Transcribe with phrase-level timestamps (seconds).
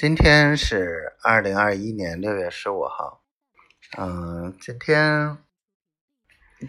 [0.00, 3.24] 今天是二零二一年六月十五号。
[3.98, 5.36] 嗯，今天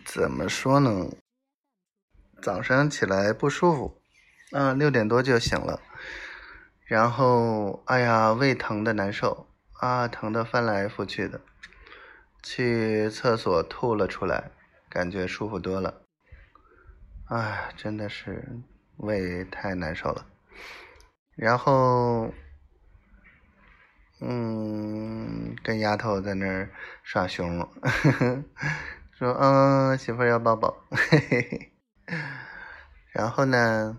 [0.04, 1.12] 怎么说呢？
[2.42, 4.02] 早上起来不舒服，
[4.52, 5.80] 嗯，六点多就醒了，
[6.86, 11.40] 然后哎呀，胃疼的难受啊，疼的翻来覆去的，
[12.42, 14.50] 去厕所吐了出来，
[14.90, 16.02] 感觉舒服多了。
[17.28, 18.60] 哎，真的是
[18.98, 20.26] 胃太难受了，
[21.36, 22.34] 然后。
[24.22, 26.70] 嗯，跟丫头在那儿
[27.04, 28.44] 耍熊，呵 呵
[29.12, 31.72] 说嗯，媳妇要抱抱，嘿嘿嘿。
[33.14, 33.98] 然后呢，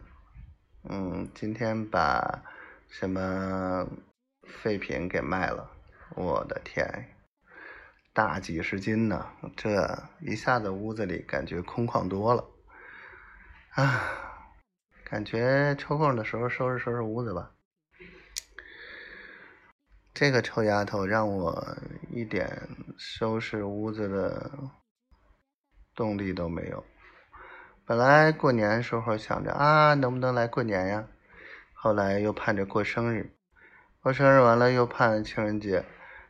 [0.88, 2.42] 嗯，今天把
[2.88, 3.86] 什么
[4.45, 5.70] 废品给卖了，
[6.14, 7.14] 我的天，
[8.12, 9.26] 大几十斤呢，
[9.56, 12.45] 这一下子屋子里感觉空旷多了，
[13.70, 14.02] 啊，
[15.04, 17.52] 感觉抽空的时候收拾收拾屋子吧。
[20.12, 21.77] 这个臭丫头让我
[22.10, 24.51] 一点收拾屋子的
[25.95, 26.84] 动力都没有。
[27.87, 31.09] 本来过年时候想着啊，能不能来过年呀？
[31.73, 33.32] 后来又盼着过生日，
[34.01, 35.84] 过生日完了又盼情人节，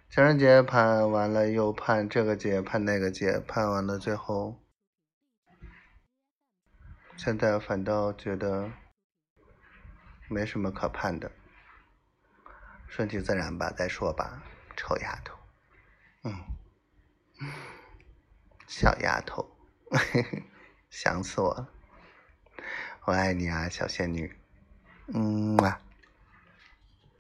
[0.08, 4.60] 情人节盼完了又盼这个节盼那个节，盼完了最后，
[7.16, 8.70] 现在反倒觉得
[10.28, 11.32] 没什么可盼的。
[12.90, 14.42] 顺其自然吧，再说吧，
[14.76, 15.38] 臭丫头，
[16.24, 16.34] 嗯，
[18.66, 19.48] 小丫头，
[20.90, 21.68] 想死我了，
[23.04, 24.36] 我爱你啊，小仙女，
[25.14, 25.80] 嗯啊。